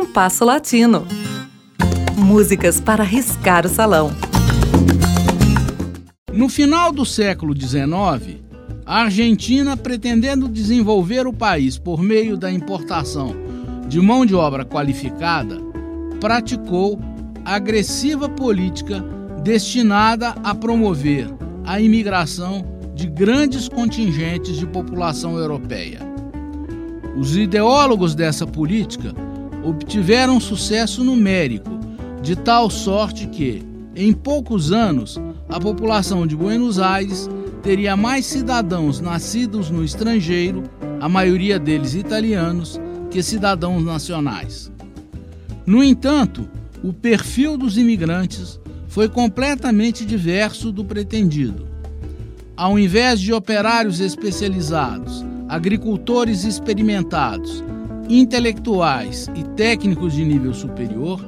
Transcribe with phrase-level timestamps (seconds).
[0.00, 1.06] Compasso Latino.
[2.16, 4.10] Músicas para riscar o salão.
[6.32, 8.40] No final do século XIX,
[8.86, 13.36] a Argentina, pretendendo desenvolver o país por meio da importação
[13.88, 15.60] de mão de obra qualificada,
[16.18, 16.98] praticou
[17.44, 19.04] agressiva política
[19.42, 21.28] destinada a promover
[21.62, 22.64] a imigração
[22.94, 26.00] de grandes contingentes de população europeia.
[27.14, 29.14] Os ideólogos dessa política
[29.70, 31.70] obtiveram sucesso numérico,
[32.20, 33.62] de tal sorte que,
[33.94, 37.28] em poucos anos, a população de Buenos Aires
[37.62, 40.64] teria mais cidadãos nascidos no estrangeiro,
[41.00, 42.80] a maioria deles italianos,
[43.10, 44.70] que cidadãos nacionais.
[45.64, 46.48] No entanto,
[46.82, 48.58] o perfil dos imigrantes
[48.88, 51.68] foi completamente diverso do pretendido.
[52.56, 57.62] Ao invés de operários especializados, agricultores experimentados,
[58.10, 61.24] intelectuais e técnicos de nível superior,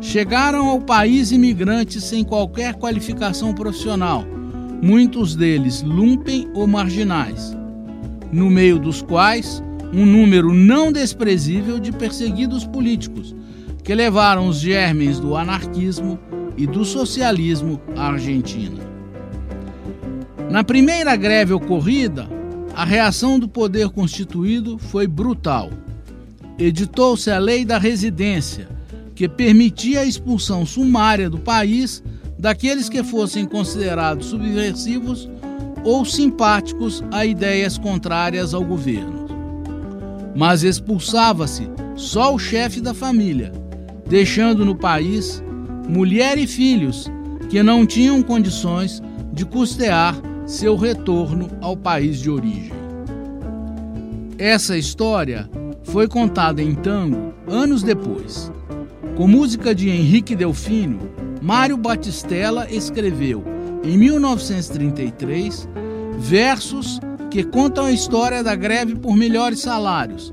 [0.00, 4.24] chegaram ao país imigrantes sem qualquer qualificação profissional,
[4.82, 7.56] muitos deles lumpen ou marginais,
[8.30, 9.62] no meio dos quais
[9.92, 13.34] um número não desprezível de perseguidos políticos,
[13.82, 16.18] que levaram os germes do anarquismo
[16.56, 18.76] e do socialismo à Argentina.
[20.50, 22.28] Na primeira greve ocorrida,
[22.74, 25.70] a reação do poder constituído foi brutal.
[26.58, 28.68] Editou-se a Lei da Residência,
[29.14, 32.02] que permitia a expulsão sumária do país
[32.36, 35.28] daqueles que fossem considerados subversivos
[35.84, 39.28] ou simpáticos a ideias contrárias ao governo.
[40.34, 43.52] Mas expulsava-se só o chefe da família,
[44.08, 45.42] deixando no país
[45.88, 47.08] mulher e filhos
[47.48, 49.00] que não tinham condições
[49.32, 52.72] de custear seu retorno ao país de origem.
[54.36, 55.48] Essa história
[55.88, 58.52] foi contada em tango anos depois.
[59.16, 60.98] Com música de Henrique Delfino,
[61.42, 63.44] Mário Batistella escreveu,
[63.82, 65.68] em 1933,
[66.18, 67.00] versos
[67.30, 70.32] que contam a história da greve por melhores salários,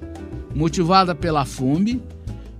[0.54, 2.02] motivada pela fome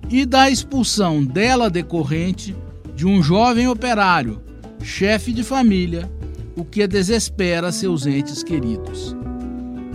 [0.08, 2.56] e da expulsão dela decorrente
[2.94, 4.40] de um jovem operário,
[4.82, 6.10] chefe de família,
[6.56, 9.14] o que desespera seus entes queridos.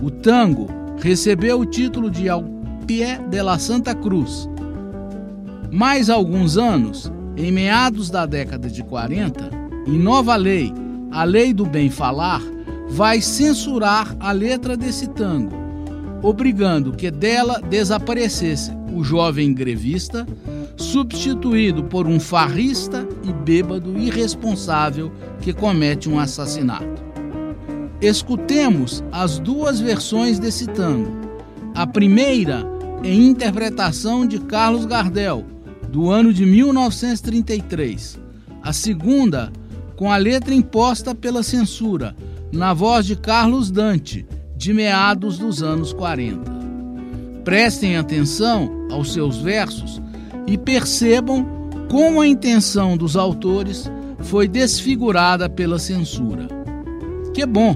[0.00, 0.68] O tango
[0.98, 2.28] recebeu o título de
[2.86, 4.48] Pie de la Santa Cruz.
[5.70, 9.50] Mais alguns anos, em meados da década de 40,
[9.86, 10.72] em nova lei,
[11.10, 12.42] a Lei do Bem Falar,
[12.88, 15.56] vai censurar a letra desse tango,
[16.22, 20.26] obrigando que dela desaparecesse o jovem grevista,
[20.76, 25.10] substituído por um farrista e bêbado irresponsável
[25.40, 27.02] que comete um assassinato.
[28.00, 31.21] Escutemos as duas versões desse tango.
[31.74, 32.66] A primeira
[33.02, 35.44] em interpretação de Carlos Gardel,
[35.88, 38.20] do ano de 1933.
[38.62, 39.50] A segunda,
[39.96, 42.14] com a letra imposta pela censura,
[42.52, 46.52] na voz de Carlos Dante, de meados dos anos 40.
[47.42, 50.00] Prestem atenção aos seus versos
[50.46, 51.46] e percebam
[51.90, 53.90] como a intenção dos autores
[54.20, 56.46] foi desfigurada pela censura.
[57.32, 57.74] Que bom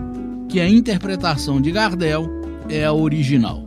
[0.48, 2.28] que a interpretação de Gardel
[2.68, 3.64] é a original.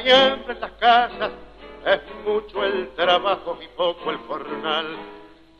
[0.00, 1.30] Hambre en las casas,
[1.84, 4.96] es mucho el trabajo y poco el jornal.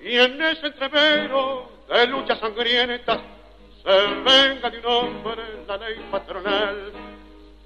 [0.01, 3.21] Y en ese entrevero de luchas sangrientas
[3.83, 6.93] se venga de un hombre la ley patronal.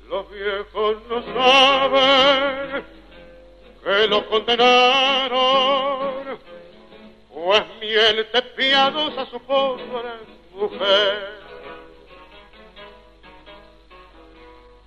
[0.08, 2.84] Los viejos no saben
[3.82, 5.40] que lo condenaron,
[7.32, 9.84] pues miel de piadosa su pobre
[10.54, 11.45] mujer.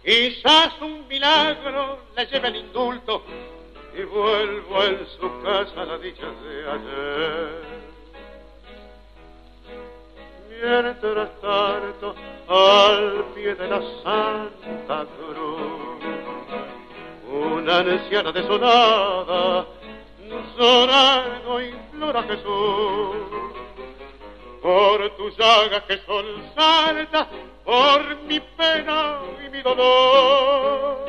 [0.10, 3.22] Quizás un milagro le lleve el indulto
[3.96, 7.62] y vuelvo en su casa la dicha de ayer.
[10.50, 12.16] Mientras tanto,
[12.48, 16.02] al pie de la Santa Cruz,
[17.32, 19.68] una anciana desolada,
[20.58, 23.49] llorando implora a Jesús
[24.62, 26.26] por tus llagas que son
[26.56, 27.28] saltas,
[27.64, 31.06] por mi pena y mi dolor.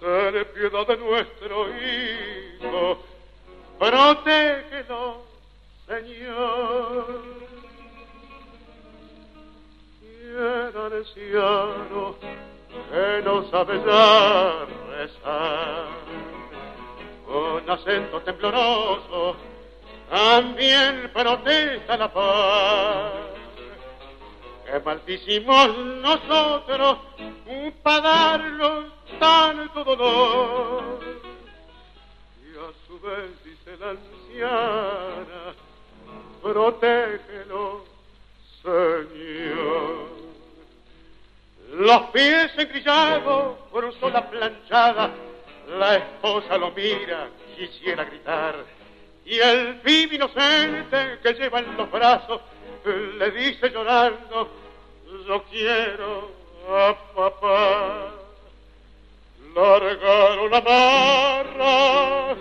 [0.00, 2.98] Ten piedad de nuestro hijo,
[3.78, 5.22] protégelo,
[5.86, 7.22] Señor.
[10.02, 12.16] Y el anciano
[12.90, 15.88] que no sabe ya rezar,
[17.26, 19.36] con acento tembloroso,
[20.10, 23.12] también protesta la paz.
[24.66, 26.98] que maldicimos nosotros
[27.82, 28.84] para darnos
[29.18, 31.00] tanto dolor.
[32.42, 35.54] Y a su vez dice la anciana,
[36.42, 37.84] protégelo,
[38.62, 40.20] Señor.
[41.72, 45.10] Los pies encrillados, cruzó la planchada,
[45.78, 48.79] la esposa lo mira, quisiera gritar.
[49.30, 52.40] Y el pibe inocente que lleva en los brazos
[52.84, 54.50] le dice llorando,
[55.24, 56.32] yo quiero
[56.68, 58.08] a papá.
[59.54, 62.36] Largaron la barra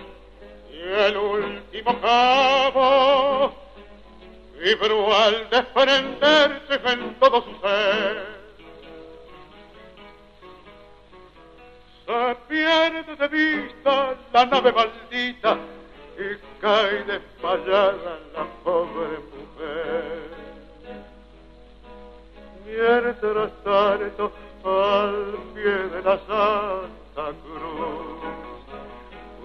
[0.71, 3.53] y el último cabo
[4.59, 8.25] vibró al desprenderse en todo su ser.
[12.07, 15.59] Se pierde de vista la nave maldita
[16.19, 20.30] y cae desmayada la pobre mujer.
[22.66, 24.31] Mientras tanto,
[24.66, 28.19] al pie de la Santa Cruz,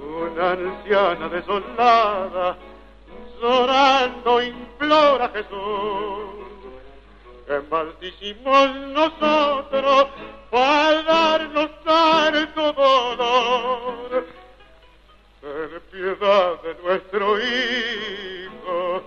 [0.04, 2.56] una anciana desolada,
[3.40, 6.44] llorando implora a Jesús,
[7.46, 10.06] que maldicimos nosotros
[10.50, 13.53] para darnos tanto dolor.
[16.62, 19.02] De nuestro hijo,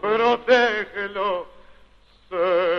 [0.00, 1.46] protégelo,
[2.28, 2.75] Señor.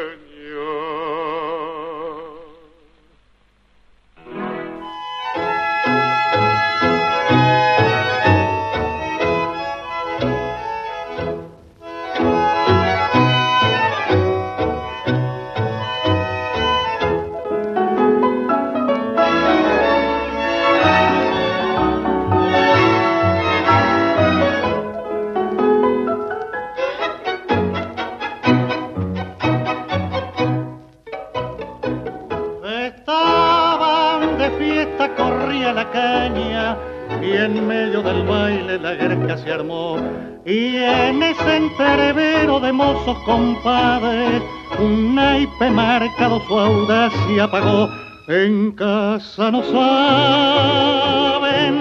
[41.58, 44.42] Entrevero de mozos compadres
[44.80, 47.90] un naipe marcado su audacia pagó.
[48.28, 51.76] En casa no saben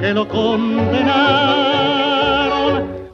[0.00, 1.12] que lo condenaron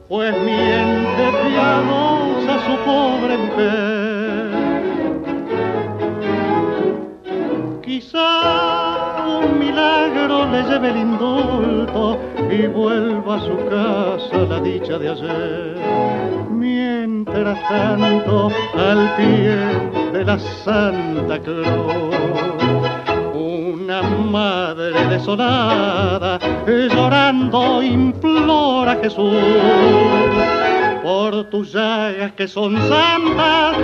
[0.07, 4.49] pues miente piadosa su pobre mujer
[7.83, 8.59] quizá
[10.51, 12.17] le lleve el indulto
[12.51, 15.75] y vuelva a su casa la dicha de ayer.
[16.49, 19.55] Mientras tanto, al pie
[20.11, 21.65] de la Santa Cruz,
[23.33, 29.33] una madre desolada, llorando, implora a Jesús
[31.03, 33.77] por tus llagas que son santas,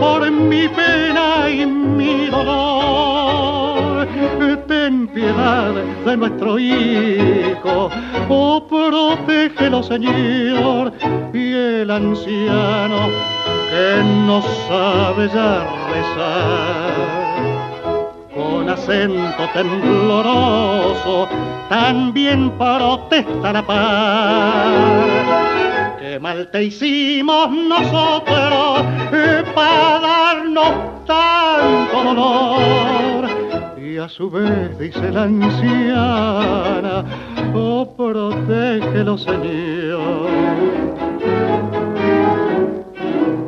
[0.00, 3.15] por mi pena y mi dolor.
[5.16, 5.72] Piedad
[6.04, 7.88] de nuestro hijo,
[8.28, 10.92] oh protégelo Señor,
[11.32, 13.08] y el anciano
[13.70, 16.92] que no sabe ya rezar.
[18.34, 21.28] Con acento tembloroso,
[21.70, 24.66] también protesta la paz.
[25.98, 28.82] Qué mal te hicimos nosotros
[29.14, 33.35] eh, para darnos tanto dolor.
[33.96, 37.02] Y a su vez dice la anciana,
[37.54, 40.28] oh protégelo Señor.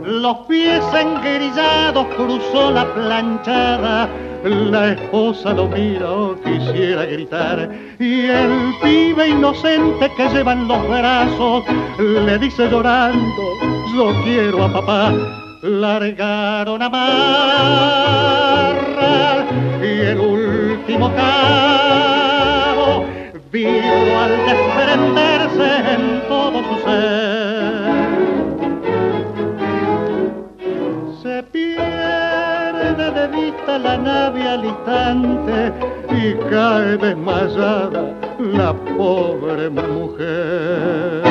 [0.07, 4.09] Los pies engrillados cruzó la planchada
[4.43, 11.64] la esposa lo mira o quisiera gritar y el pibe inocente que lleva los brazos
[11.99, 13.43] le dice llorando,
[13.95, 15.12] yo quiero a papá.
[15.61, 17.99] Largaron a marra
[19.83, 20.38] y el
[20.99, 21.11] último
[23.52, 27.99] vino al desprenderse en todo su ser.
[31.23, 31.43] Se
[33.12, 35.73] de vista la nave al instante
[36.11, 41.23] y cae desmayada la pobre mujer.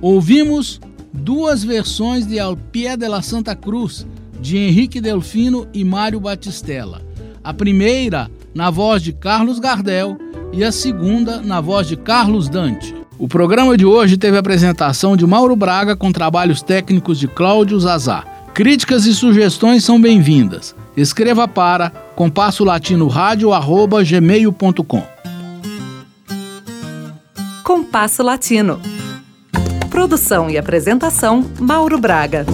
[0.00, 0.80] Ouvimos
[1.12, 4.06] duas versões de Al Pie de la Santa Cruz,
[4.40, 7.07] de Henrique Delfino e Mário Batistella.
[7.42, 10.18] A primeira na voz de Carlos Gardel
[10.52, 12.94] e a segunda na voz de Carlos Dante.
[13.18, 17.78] O programa de hoje teve a apresentação de Mauro Braga com trabalhos técnicos de Cláudio
[17.80, 18.26] Zazar.
[18.54, 20.74] Críticas e sugestões são bem-vindas.
[20.96, 25.02] Escreva para compasso latino rádio@gmail.com.
[27.62, 28.80] Compasso Latino.
[29.90, 32.46] Produção e apresentação Mauro Braga.